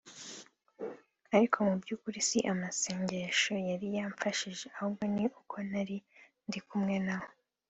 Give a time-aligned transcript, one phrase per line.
[1.35, 5.97] ariko mu by’ukuri si amasengesho yari yamfashije ahubwo ni uko nari
[6.47, 7.31] ndi kumwe nawe